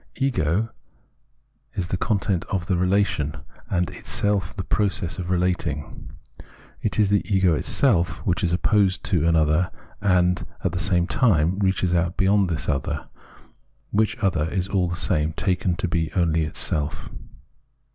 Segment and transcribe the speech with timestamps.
[0.15, 0.69] Ego
[1.73, 3.37] is the content of the relation,
[3.69, 6.09] and itself the process of relating.
[6.81, 9.69] It is Ego itself which is opposed to an other
[10.01, 13.09] and, at the same time, reaches out beyond this other,
[13.91, 17.09] which other is all the same taken to be only itself.